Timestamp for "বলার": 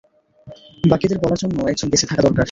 1.23-1.39